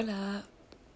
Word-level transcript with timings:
Hola, 0.00 0.44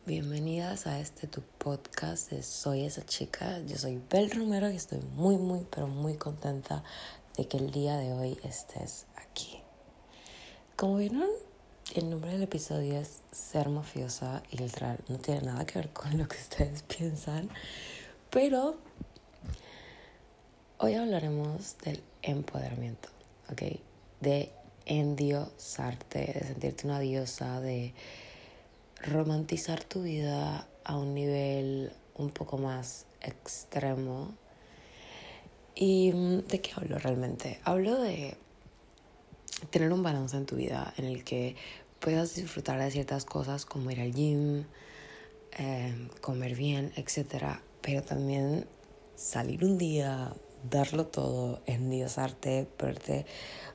bienvenidas 0.07 0.87
a 0.87 1.01
este 1.01 1.27
tu 1.27 1.43
podcast 1.59 2.31
de 2.31 2.45
Soy 2.45 2.85
esa 2.85 3.05
chica. 3.05 3.59
Yo 3.67 3.77
soy 3.77 4.01
Bel 4.09 4.31
Romero 4.31 4.71
y 4.71 4.77
estoy 4.77 5.01
muy, 5.17 5.39
muy, 5.39 5.67
pero 5.69 5.89
muy 5.89 6.15
contenta 6.15 6.85
de 7.37 7.49
que 7.49 7.57
el 7.57 7.73
día 7.73 7.97
de 7.97 8.13
hoy 8.13 8.39
estés 8.45 9.07
aquí. 9.17 9.61
Como 10.77 10.99
vieron, 10.99 11.29
el 11.97 12.11
nombre 12.11 12.31
del 12.31 12.45
episodio 12.45 12.97
es 12.97 13.23
Ser 13.33 13.71
mafiosa 13.71 14.45
y 14.53 14.59
literal 14.59 15.01
no 15.09 15.19
tiene 15.19 15.41
nada 15.41 15.67
que 15.67 15.81
ver 15.81 15.93
con 15.93 16.17
lo 16.17 16.29
que 16.29 16.37
ustedes 16.37 16.83
piensan, 16.97 17.51
pero 18.31 18.77
hoy 20.79 20.95
hablaremos 20.95 21.77
del 21.79 22.01
empoderamiento, 22.23 23.09
¿ok? 23.51 23.63
De 24.21 24.53
endiosarte, 24.87 26.21
de 26.21 26.47
sentirte 26.47 26.87
una 26.87 27.01
diosa, 27.01 27.61
de 27.61 27.95
romantizar 29.03 29.83
tu 29.83 30.03
vida 30.03 30.69
a 30.85 30.97
un 30.97 31.15
nivel 31.15 31.93
un 32.17 32.31
poco 32.31 32.59
más 32.59 33.07
extremo. 33.21 34.35
¿Y 35.75 36.13
mm, 36.13 36.47
de 36.47 36.61
qué 36.61 36.73
hablo 36.77 36.99
realmente? 36.99 37.61
Hablo 37.65 38.01
de 38.01 38.37
tener 39.71 39.93
un 39.93 40.03
balance 40.03 40.37
en 40.37 40.47
tu 40.47 40.57
vida 40.57 40.93
en 40.97 41.05
el 41.05 41.25
que 41.25 41.57
puedas 42.01 42.35
disfrutar 42.35 42.81
de 42.81 42.91
ciertas 42.91 43.25
cosas 43.25 43.65
como 43.65 43.91
ir 43.91 44.01
al 44.01 44.13
gym, 44.13 44.65
eh, 45.59 46.09
comer 46.21 46.55
bien, 46.55 46.93
etc. 46.97 47.61
Pero 47.81 48.03
también 48.03 48.67
salir 49.15 49.65
un 49.65 49.79
día, 49.79 50.35
darlo 50.69 51.07
todo, 51.07 51.63
endiosarte, 51.67 52.67
ponerte 52.77 53.27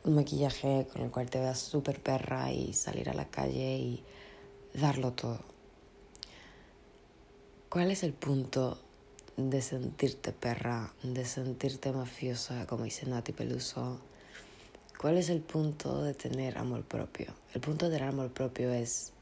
un 0.04 0.16
maquillaje 0.16 0.88
con 0.92 1.02
el 1.04 1.12
cual 1.12 1.30
te 1.30 1.40
veas 1.40 1.60
súper 1.60 2.02
perra 2.02 2.52
y 2.52 2.74
salir 2.74 3.10
a 3.10 3.14
la 3.14 3.26
calle 3.26 3.78
y 3.78 4.04
darlo 4.78 5.12
todo. 5.14 5.40
¿Cuál 7.70 7.92
es 7.92 8.04
el 8.04 8.14
punto 8.14 8.78
de 9.36 9.62
sentirte 9.62 10.32
perra, 10.32 10.94
de 11.04 11.26
sentirte 11.26 11.92
mafiosa, 11.92 12.68
como 12.68 12.84
dice 12.84 13.08
Nati 13.08 13.34
Peluso? 13.34 14.00
¿Cuál 15.00 15.18
es 15.18 15.30
el 15.30 15.42
punto 15.42 16.04
de 16.04 16.14
tener 16.14 16.58
amor 16.58 16.84
propio? 16.84 17.34
El 17.54 17.62
punto 17.62 17.86
de 17.86 17.98
tener 17.98 18.10
amor 18.10 18.32
propio 18.32 18.72
es 18.72 19.14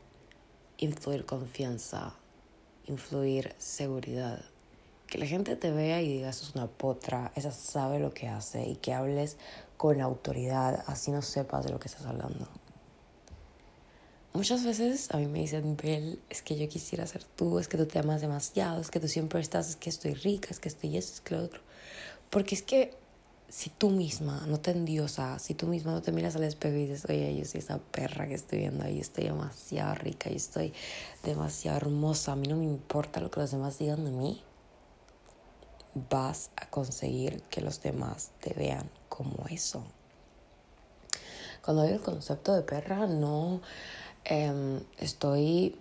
influir 0.77 1.25
confianza, 1.25 2.13
influir 2.85 3.55
seguridad. 3.57 4.43
Que 5.07 5.17
la 5.17 5.25
gente 5.25 5.55
te 5.55 5.71
vea 5.71 6.01
y 6.01 6.09
diga, 6.09 6.29
eso 6.29 6.45
es 6.45 6.55
una 6.55 6.67
potra, 6.67 7.31
esa 7.35 7.51
sabe 7.51 7.99
lo 7.99 8.13
que 8.13 8.27
hace 8.27 8.67
y 8.67 8.75
que 8.75 8.93
hables 8.93 9.37
con 9.77 10.01
autoridad, 10.01 10.83
así 10.87 11.11
no 11.11 11.21
sepas 11.21 11.65
de 11.65 11.71
lo 11.71 11.79
que 11.79 11.87
estás 11.87 12.05
hablando. 12.05 12.47
Muchas 14.35 14.65
veces 14.65 15.07
a 15.11 15.17
mí 15.17 15.27
me 15.27 15.39
dicen, 15.39 15.77
Bel, 15.77 16.19
es 16.29 16.41
que 16.41 16.57
yo 16.57 16.67
quisiera 16.67 17.07
ser 17.07 17.23
tú, 17.23 17.57
es 17.57 17.69
que 17.69 17.77
tú 17.77 17.85
te 17.85 17.99
amas 17.99 18.19
demasiado, 18.19 18.81
es 18.81 18.91
que 18.91 18.99
tú 18.99 19.07
siempre 19.07 19.39
estás, 19.39 19.69
es 19.69 19.75
que 19.77 19.89
estoy 19.89 20.13
rica, 20.13 20.49
es 20.51 20.59
que 20.59 20.67
estoy 20.67 20.97
eso, 20.97 21.13
es 21.13 21.21
que 21.21 21.35
lo 21.35 21.43
otro. 21.45 21.61
Porque 22.29 22.53
es 22.53 22.61
que 22.61 22.93
si 23.47 23.69
tú 23.69 23.91
misma 23.91 24.43
no 24.45 24.59
te 24.59 24.71
endiosas, 24.71 25.41
si 25.41 25.53
tú 25.53 25.67
misma 25.67 25.93
no 25.93 26.01
te 26.01 26.11
miras 26.11 26.35
al 26.35 26.43
espejo 26.43 26.75
y 26.75 26.87
dices, 26.87 27.05
oye, 27.09 27.33
yo 27.33 27.45
soy 27.45 27.59
esa 27.59 27.77
perra 27.77 28.27
que 28.27 28.33
estoy 28.33 28.59
viendo 28.59 28.83
ahí, 28.83 28.99
estoy 28.99 29.23
demasiado 29.23 29.95
rica 29.95 30.29
y 30.29 30.35
estoy 30.35 30.73
demasiado 31.23 31.77
hermosa, 31.77 32.33
a 32.33 32.35
mí 32.35 32.49
no 32.49 32.57
me 32.57 32.65
importa 32.65 33.21
lo 33.21 33.31
que 33.31 33.39
los 33.39 33.51
demás 33.51 33.79
digan 33.79 34.03
de 34.03 34.11
mí, 34.11 34.43
vas 36.09 36.51
a 36.57 36.69
conseguir 36.69 37.41
que 37.43 37.61
los 37.61 37.81
demás 37.81 38.31
te 38.41 38.53
vean 38.53 38.89
como 39.07 39.45
eso. 39.49 39.85
Cuando 41.63 41.83
hay 41.83 41.93
el 41.93 42.01
concepto 42.01 42.53
de 42.53 42.61
perra, 42.63 43.07
no 43.07 43.61
Em, 44.27 44.81
estoy 44.97 45.77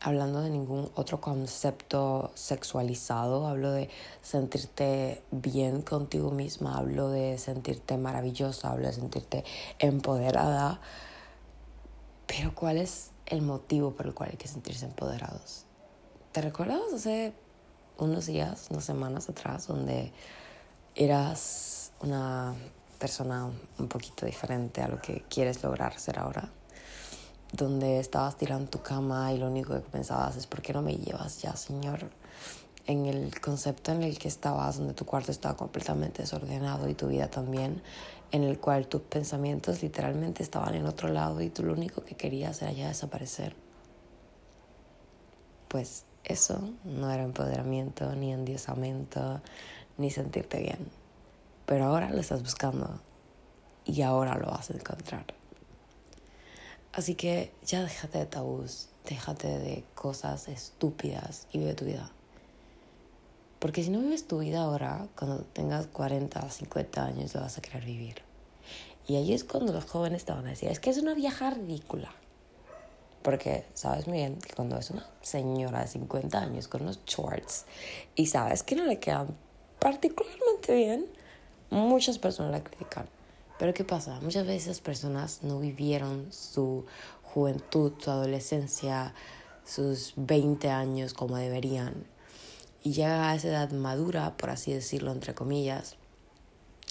hablando 0.00 0.42
de 0.42 0.50
ningún 0.50 0.90
otro 0.96 1.18
concepto 1.18 2.30
sexualizado, 2.34 3.46
hablo 3.46 3.70
de 3.70 3.88
sentirte 4.20 5.22
bien 5.30 5.80
contigo 5.80 6.30
misma, 6.30 6.76
hablo 6.76 7.08
de 7.08 7.38
sentirte 7.38 7.96
maravillosa, 7.96 8.70
hablo 8.70 8.88
de 8.88 8.92
sentirte 8.92 9.44
empoderada. 9.78 10.78
Pero 12.26 12.54
¿cuál 12.54 12.76
es 12.76 13.12
el 13.24 13.40
motivo 13.40 13.92
por 13.92 14.06
el 14.06 14.12
cual 14.12 14.28
hay 14.32 14.36
que 14.36 14.48
sentirse 14.48 14.84
empoderados? 14.84 15.64
¿Te 16.32 16.42
recuerdas 16.42 16.82
hace 16.94 17.32
unos 17.96 18.26
días, 18.26 18.66
unas 18.68 18.84
semanas 18.84 19.30
atrás, 19.30 19.68
donde 19.68 20.12
eras 20.94 21.92
una 22.00 22.54
persona 22.98 23.50
un 23.78 23.88
poquito 23.88 24.26
diferente 24.26 24.82
a 24.82 24.88
lo 24.88 25.00
que 25.00 25.24
quieres 25.30 25.62
lograr 25.62 25.98
ser 25.98 26.18
ahora? 26.18 26.50
Donde 27.52 28.00
estabas 28.00 28.36
tirando 28.36 28.70
tu 28.70 28.82
cama 28.82 29.32
y 29.32 29.38
lo 29.38 29.46
único 29.46 29.74
que 29.74 29.80
pensabas 29.80 30.36
es 30.36 30.46
¿por 30.46 30.62
qué 30.62 30.72
no 30.72 30.82
me 30.82 30.94
llevas 30.96 31.40
ya, 31.40 31.56
Señor? 31.56 32.10
En 32.86 33.06
el 33.06 33.40
concepto 33.40 33.92
en 33.92 34.02
el 34.02 34.18
que 34.18 34.28
estabas, 34.28 34.78
donde 34.78 34.94
tu 34.94 35.04
cuarto 35.04 35.32
estaba 35.32 35.56
completamente 35.56 36.22
desordenado 36.22 36.88
y 36.88 36.94
tu 36.94 37.08
vida 37.08 37.28
también, 37.28 37.82
en 38.30 38.44
el 38.44 38.58
cual 38.58 38.86
tus 38.86 39.02
pensamientos 39.02 39.82
literalmente 39.82 40.42
estaban 40.42 40.74
en 40.74 40.86
otro 40.86 41.08
lado 41.08 41.40
y 41.40 41.50
tú 41.50 41.62
lo 41.62 41.72
único 41.72 42.04
que 42.04 42.14
querías 42.14 42.62
era 42.62 42.72
ya 42.72 42.88
desaparecer. 42.88 43.56
Pues 45.68 46.04
eso 46.24 46.70
no 46.84 47.10
era 47.10 47.22
empoderamiento, 47.22 48.14
ni 48.14 48.32
endiosamiento, 48.32 49.40
ni 49.98 50.10
sentirte 50.10 50.60
bien. 50.60 50.88
Pero 51.66 51.86
ahora 51.86 52.10
lo 52.10 52.20
estás 52.20 52.42
buscando 52.42 53.00
y 53.84 54.02
ahora 54.02 54.36
lo 54.36 54.46
vas 54.46 54.70
a 54.70 54.74
encontrar. 54.74 55.26
Así 56.96 57.14
que 57.14 57.52
ya 57.62 57.82
déjate 57.82 58.20
de 58.20 58.24
tabús, 58.24 58.88
déjate 59.04 59.48
de 59.48 59.84
cosas 59.94 60.48
estúpidas 60.48 61.46
y 61.52 61.58
vive 61.58 61.74
tu 61.74 61.84
vida. 61.84 62.10
Porque 63.58 63.84
si 63.84 63.90
no 63.90 64.00
vives 64.00 64.26
tu 64.26 64.38
vida 64.38 64.62
ahora, 64.62 65.06
cuando 65.14 65.40
tengas 65.44 65.88
40 65.88 66.40
o 66.40 66.48
50 66.48 67.04
años 67.04 67.34
lo 67.34 67.42
vas 67.42 67.58
a 67.58 67.60
querer 67.60 67.84
vivir. 67.84 68.22
Y 69.06 69.16
ahí 69.16 69.34
es 69.34 69.44
cuando 69.44 69.74
los 69.74 69.84
jóvenes 69.84 70.24
te 70.24 70.32
van 70.32 70.46
a 70.46 70.50
decir, 70.50 70.70
es 70.70 70.80
que 70.80 70.88
es 70.88 70.96
una 70.96 71.12
vieja 71.12 71.50
ridícula. 71.50 72.14
Porque 73.22 73.66
sabes 73.74 74.06
muy 74.06 74.16
bien 74.16 74.38
que 74.38 74.54
cuando 74.54 74.78
es 74.78 74.90
una 74.90 75.06
señora 75.20 75.82
de 75.82 75.88
50 75.88 76.38
años 76.38 76.66
con 76.66 76.80
unos 76.80 77.04
shorts 77.04 77.66
y 78.14 78.28
sabes 78.28 78.62
que 78.62 78.74
no 78.74 78.86
le 78.86 78.98
quedan 78.98 79.36
particularmente 79.80 80.74
bien, 80.74 81.06
muchas 81.68 82.18
personas 82.18 82.52
la 82.52 82.64
critican. 82.64 83.06
Pero 83.58 83.72
¿qué 83.72 83.84
pasa? 83.84 84.20
Muchas 84.20 84.46
veces 84.46 84.64
esas 84.64 84.80
personas 84.80 85.42
no 85.42 85.58
vivieron 85.60 86.30
su 86.30 86.84
juventud, 87.22 87.92
su 87.98 88.10
adolescencia, 88.10 89.14
sus 89.64 90.12
20 90.16 90.70
años 90.70 91.14
como 91.14 91.36
deberían. 91.36 92.06
Y 92.82 92.92
llega 92.92 93.30
a 93.30 93.34
esa 93.34 93.48
edad 93.48 93.70
madura, 93.72 94.36
por 94.36 94.50
así 94.50 94.72
decirlo, 94.72 95.10
entre 95.10 95.34
comillas, 95.34 95.96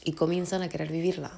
y 0.04 0.14
comienzan 0.14 0.62
a 0.62 0.70
querer 0.70 0.92
vivirla. 0.92 1.32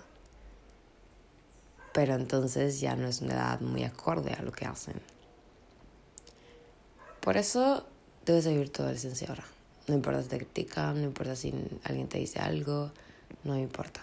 Pero 1.94 2.16
entonces 2.16 2.80
ya 2.80 2.96
no 2.96 3.08
es 3.08 3.22
una 3.22 3.34
edad 3.34 3.60
muy 3.62 3.84
acorde 3.84 4.34
a 4.34 4.42
lo 4.42 4.52
que 4.52 4.66
hacen. 4.66 5.02
Por 7.20 7.38
eso 7.38 7.86
debes 8.26 8.48
vivir 8.48 8.72
tu 8.72 8.82
adolescencia 8.82 9.28
ahora. 9.28 9.46
No 9.88 9.96
importa 9.96 10.24
si 10.24 10.30
te 10.30 10.38
critican, 10.38 11.02
no 11.02 11.08
importa 11.08 11.36
si 11.36 11.54
alguien 11.84 12.08
te 12.08 12.18
dice 12.18 12.40
algo, 12.40 12.92
no 13.44 13.58
importa. 13.58 14.02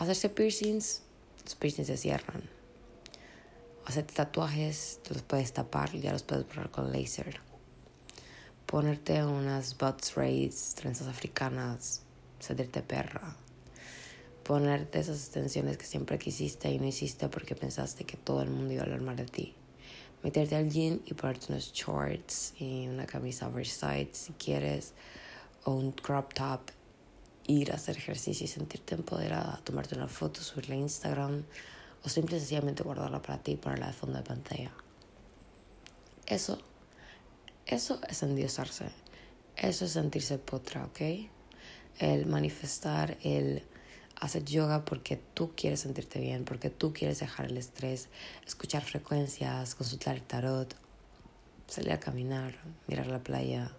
Hacerse 0.00 0.30
piercings, 0.30 1.02
los 1.44 1.54
piercings 1.56 1.88
se 1.88 1.98
cierran. 1.98 2.48
Hacerte 3.84 4.14
tatuajes, 4.14 4.98
te 5.02 5.12
los 5.12 5.22
puedes 5.22 5.52
tapar, 5.52 5.92
ya 5.92 6.12
los 6.12 6.22
puedes 6.22 6.46
borrar 6.46 6.70
con 6.70 6.90
laser. 6.90 7.38
Ponerte 8.64 9.22
unas 9.22 9.76
butts 9.76 10.14
raids, 10.14 10.74
trenzas 10.74 11.06
africanas, 11.06 12.00
sentirte 12.38 12.80
perra. 12.80 13.36
Ponerte 14.42 15.00
esas 15.00 15.18
extensiones 15.18 15.76
que 15.76 15.84
siempre 15.84 16.18
quisiste 16.18 16.70
y 16.70 16.78
no 16.78 16.86
hiciste 16.86 17.28
porque 17.28 17.54
pensaste 17.54 18.04
que 18.04 18.16
todo 18.16 18.40
el 18.40 18.48
mundo 18.48 18.72
iba 18.72 18.80
a 18.80 18.86
hablar 18.86 19.02
mal 19.02 19.16
de 19.16 19.26
ti. 19.26 19.54
Meterte 20.22 20.56
al 20.56 20.70
gym 20.70 21.00
y 21.04 21.12
ponerte 21.12 21.52
unos 21.52 21.74
shorts 21.74 22.54
y 22.58 22.88
una 22.88 23.04
camisa 23.04 23.48
oversize 23.48 24.08
si 24.14 24.32
quieres, 24.32 24.94
o 25.64 25.74
un 25.74 25.92
crop 25.92 26.32
top 26.32 26.70
ir 27.50 27.72
a 27.72 27.74
hacer 27.74 27.96
ejercicio 27.96 28.44
y 28.44 28.48
sentirte 28.48 28.94
empoderada, 28.94 29.60
tomarte 29.64 29.96
una 29.96 30.08
foto, 30.08 30.40
subirla 30.40 30.74
a 30.76 30.78
Instagram 30.78 31.44
o 32.04 32.08
simple 32.08 32.36
y 32.36 32.40
sencillamente 32.40 32.82
guardarla 32.82 33.20
para 33.20 33.42
ti 33.42 33.52
y 33.52 33.56
ponerla 33.56 33.88
de 33.88 33.92
fondo 33.92 34.18
de 34.18 34.24
pantalla. 34.24 34.72
Eso, 36.26 36.58
eso 37.66 38.00
es 38.08 38.22
endiosarse. 38.22 38.86
Eso 39.56 39.84
es 39.84 39.92
sentirse 39.92 40.38
potra, 40.38 40.84
¿ok? 40.84 41.00
El 41.98 42.26
manifestar, 42.26 43.18
el 43.22 43.64
hacer 44.16 44.44
yoga 44.44 44.84
porque 44.84 45.20
tú 45.34 45.52
quieres 45.56 45.80
sentirte 45.80 46.20
bien, 46.20 46.44
porque 46.44 46.70
tú 46.70 46.92
quieres 46.92 47.18
dejar 47.18 47.46
el 47.46 47.56
estrés, 47.56 48.08
escuchar 48.46 48.82
frecuencias, 48.82 49.74
consultar 49.74 50.14
el 50.14 50.22
tarot, 50.22 50.74
salir 51.66 51.92
a 51.92 52.00
caminar, 52.00 52.58
mirar 52.86 53.08
la 53.08 53.18
playa. 53.18 53.72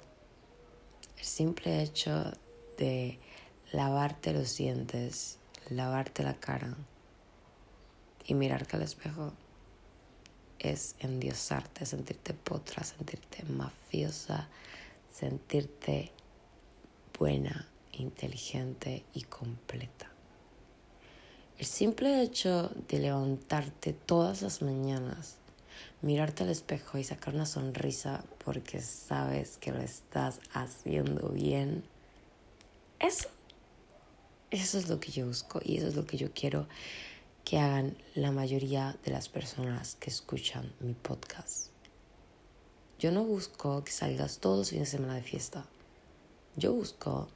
El 1.17 1.25
simple 1.25 1.81
hecho 1.81 2.33
de 2.77 3.19
lavarte 3.71 4.33
los 4.33 4.57
dientes, 4.57 5.37
lavarte 5.69 6.23
la 6.23 6.33
cara 6.33 6.75
y 8.25 8.33
mirarte 8.33 8.75
al 8.75 8.83
espejo 8.83 9.33
es 10.59 10.95
endiosarte, 10.99 11.85
sentirte 11.85 12.33
potra, 12.33 12.83
sentirte 12.83 13.43
mafiosa, 13.45 14.47
sentirte 15.11 16.11
buena, 17.17 17.67
inteligente 17.93 19.03
y 19.13 19.23
completa. 19.23 20.11
El 21.57 21.65
simple 21.65 22.21
hecho 22.21 22.71
de 22.87 22.99
levantarte 22.99 23.93
todas 23.93 24.41
las 24.41 24.61
mañanas, 24.61 25.37
mirarte 26.01 26.43
al 26.43 26.49
espejo 26.49 26.97
y 26.97 27.03
sacar 27.03 27.33
una 27.35 27.45
sonrisa 27.45 28.23
porque 28.43 28.81
sabes 28.81 29.57
que 29.57 29.71
lo 29.71 29.79
estás 29.79 30.39
haciendo 30.53 31.29
bien, 31.29 31.83
eso, 32.99 33.29
eso 34.51 34.77
es 34.77 34.89
lo 34.89 34.99
que 34.99 35.11
yo 35.11 35.25
busco 35.25 35.61
y 35.63 35.77
eso 35.77 35.87
es 35.87 35.95
lo 35.95 36.05
que 36.05 36.17
yo 36.17 36.31
quiero 36.33 36.67
que 37.45 37.57
hagan 37.57 37.97
la 38.15 38.31
mayoría 38.31 38.97
de 39.03 39.11
las 39.11 39.29
personas 39.29 39.95
que 39.95 40.09
escuchan 40.09 40.71
mi 40.79 40.93
podcast. 40.93 41.67
Yo 42.99 43.11
no 43.11 43.23
busco 43.23 43.83
que 43.83 43.91
salgas 43.91 44.39
todos 44.39 44.59
los 44.59 44.69
fines 44.69 44.91
de 44.91 44.97
semana 44.97 45.15
de 45.15 45.23
fiesta. 45.23 45.65
Yo 46.55 46.73
busco 46.73 47.29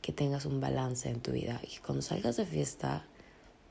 que 0.00 0.12
tengas 0.12 0.46
un 0.46 0.60
balance 0.60 1.08
en 1.08 1.20
tu 1.20 1.32
vida 1.32 1.60
y 1.62 1.66
que 1.68 1.80
cuando 1.80 2.02
salgas 2.02 2.36
de 2.36 2.46
fiesta 2.46 3.04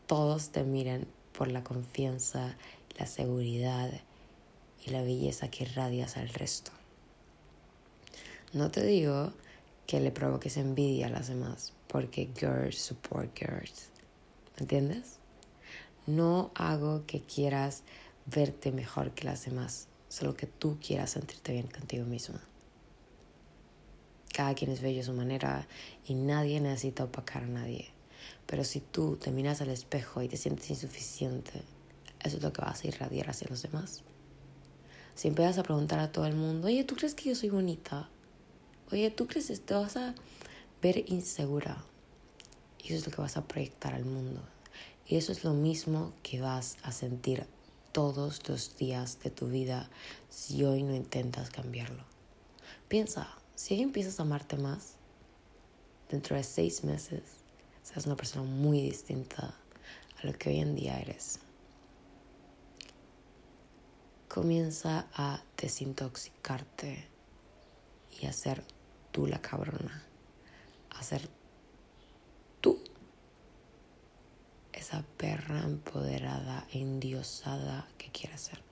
todos 0.07 0.49
te 0.49 0.63
miren 0.63 1.07
por 1.37 1.49
la 1.49 1.63
confianza, 1.63 2.55
la 2.97 3.07
seguridad 3.07 3.91
y 4.85 4.91
la 4.91 5.01
belleza 5.01 5.49
que 5.49 5.63
irradias 5.63 6.15
al 6.15 6.29
resto. 6.29 6.71
No 8.53 8.69
te 8.69 8.85
digo 8.85 9.33
que 9.91 9.99
le 9.99 10.11
provoques 10.11 10.55
envidia 10.55 11.07
a 11.07 11.09
las 11.09 11.27
demás, 11.27 11.73
porque 11.89 12.29
girls 12.39 12.77
support 12.77 13.37
girls. 13.37 13.89
¿Entiendes? 14.57 15.17
No 16.07 16.51
hago 16.55 17.05
que 17.05 17.19
quieras 17.19 17.83
verte 18.25 18.71
mejor 18.71 19.11
que 19.11 19.25
las 19.25 19.43
demás, 19.43 19.89
solo 20.07 20.37
que 20.37 20.47
tú 20.47 20.77
quieras 20.79 21.09
sentirte 21.09 21.51
bien 21.51 21.67
contigo 21.67 22.05
misma. 22.05 22.39
Cada 24.33 24.55
quien 24.55 24.71
es 24.71 24.81
bello 24.81 25.01
a 25.01 25.03
su 25.03 25.11
manera 25.11 25.67
y 26.07 26.13
nadie 26.13 26.61
necesita 26.61 27.03
opacar 27.03 27.43
a 27.43 27.47
nadie. 27.47 27.89
Pero 28.45 28.63
si 28.63 28.79
tú 28.79 29.17
te 29.17 29.29
miras 29.31 29.59
al 29.59 29.71
espejo 29.71 30.21
y 30.21 30.29
te 30.29 30.37
sientes 30.37 30.69
insuficiente, 30.69 31.63
eso 32.23 32.37
es 32.37 32.43
lo 32.43 32.53
que 32.53 32.61
vas 32.61 32.81
a 32.81 32.87
irradiar 32.87 33.29
hacia 33.29 33.49
los 33.49 33.61
demás. 33.61 34.03
Si 35.15 35.27
empiezas 35.27 35.57
a 35.57 35.63
preguntar 35.63 35.99
a 35.99 36.13
todo 36.13 36.27
el 36.27 36.35
mundo, 36.35 36.67
oye, 36.67 36.85
¿tú 36.85 36.95
crees 36.95 37.13
que 37.13 37.27
yo 37.27 37.35
soy 37.35 37.49
bonita? 37.49 38.07
Oye, 38.91 39.09
¿tú 39.09 39.25
crees 39.25 39.47
que 39.47 39.57
te 39.57 39.73
vas 39.73 39.95
a 39.95 40.13
ver 40.81 41.09
insegura? 41.09 41.83
Y 42.77 42.87
eso 42.87 42.95
es 42.95 43.05
lo 43.05 43.11
que 43.11 43.21
vas 43.21 43.37
a 43.37 43.47
proyectar 43.47 43.93
al 43.93 44.03
mundo. 44.03 44.41
Y 45.07 45.15
eso 45.15 45.31
es 45.31 45.45
lo 45.45 45.53
mismo 45.53 46.11
que 46.23 46.41
vas 46.41 46.77
a 46.83 46.91
sentir 46.91 47.45
todos 47.93 48.47
los 48.49 48.77
días 48.77 49.19
de 49.23 49.29
tu 49.29 49.47
vida 49.47 49.89
si 50.29 50.63
hoy 50.63 50.83
no 50.83 50.93
intentas 50.93 51.49
cambiarlo. 51.49 52.03
Piensa, 52.89 53.29
si 53.55 53.75
hoy 53.75 53.81
empiezas 53.81 54.19
a 54.19 54.23
amarte 54.23 54.57
más, 54.57 54.95
dentro 56.09 56.35
de 56.35 56.43
seis 56.43 56.83
meses 56.83 57.21
seas 57.83 58.05
una 58.05 58.17
persona 58.17 58.43
muy 58.43 58.81
distinta 58.81 59.55
a 60.21 60.27
lo 60.27 60.33
que 60.33 60.49
hoy 60.49 60.59
en 60.59 60.75
día 60.75 60.99
eres. 60.99 61.39
Comienza 64.27 65.07
a 65.13 65.41
desintoxicarte 65.57 67.07
y 68.21 68.25
a 68.25 68.33
ser 68.33 68.63
tú 69.11 69.27
la 69.27 69.39
cabrona, 69.39 70.03
a 70.89 71.03
ser 71.03 71.27
tú 72.61 72.79
esa 74.73 75.03
perra 75.17 75.63
empoderada 75.63 76.65
endiosada 76.71 77.87
que 77.97 78.09
quieres 78.11 78.41
ser. 78.41 78.70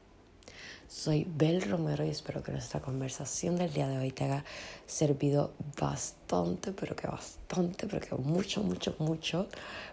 Soy 0.89 1.23
Bel 1.29 1.61
Romero 1.61 2.03
y 2.03 2.09
espero 2.09 2.41
que 2.41 2.51
nuestra 2.51 2.79
conversación 2.79 3.57
del 3.57 3.71
día 3.71 3.87
de 3.87 3.99
hoy 3.99 4.09
te 4.09 4.23
haya 4.23 4.43
servido 4.87 5.53
bastante, 5.79 6.71
pero 6.71 6.95
que 6.95 7.05
bastante, 7.05 7.85
pero 7.85 7.99
que 7.99 8.15
mucho, 8.15 8.63
mucho, 8.63 8.95
mucho. 8.97 9.47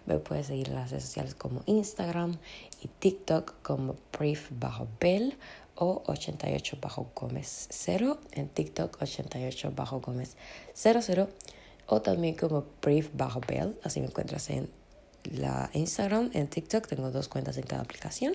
Me 0.06 0.18
puedes 0.18 0.46
seguir 0.46 0.68
en 0.68 0.76
las 0.76 0.90
redes 0.90 1.04
sociales 1.04 1.34
como 1.34 1.62
Instagram 1.66 2.38
y 2.80 2.88
TikTok 2.88 3.60
como 3.60 3.96
Brief 4.18 4.48
bajo 4.58 4.88
Bel 4.98 5.36
o 5.74 6.02
88 6.06 6.78
bajo 6.80 7.10
Gómez 7.14 7.68
0 7.68 8.18
en 8.32 8.48
TikTok 8.48 8.96
88 9.02 9.72
bajo 9.76 10.00
Gómez 10.00 10.38
00 10.74 11.28
o 11.88 12.00
también 12.00 12.36
como 12.36 12.64
Brief 12.80 13.10
bajo 13.12 13.42
Bell, 13.46 13.78
así 13.84 14.00
me 14.00 14.06
encuentras 14.06 14.48
en 14.48 14.70
la 15.24 15.70
Instagram, 15.74 16.30
en 16.32 16.48
TikTok, 16.48 16.86
tengo 16.86 17.10
dos 17.10 17.28
cuentas 17.28 17.56
en 17.58 17.64
cada 17.64 17.82
aplicación. 17.82 18.34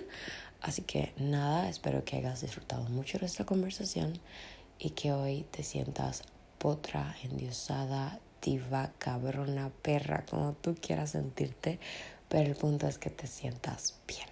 Así 0.62 0.82
que 0.82 1.12
nada, 1.16 1.68
espero 1.68 2.04
que 2.04 2.16
hayas 2.16 2.40
disfrutado 2.40 2.84
mucho 2.84 3.18
de 3.18 3.26
esta 3.26 3.44
conversación 3.44 4.18
y 4.78 4.90
que 4.90 5.12
hoy 5.12 5.44
te 5.50 5.64
sientas 5.64 6.22
potra, 6.58 7.16
endiosada, 7.24 8.20
diva, 8.40 8.92
cabrona, 8.98 9.70
perra, 9.82 10.24
como 10.24 10.52
tú 10.52 10.76
quieras 10.80 11.10
sentirte, 11.10 11.80
pero 12.28 12.48
el 12.48 12.56
punto 12.56 12.86
es 12.86 12.98
que 12.98 13.10
te 13.10 13.26
sientas 13.26 13.98
bien. 14.06 14.31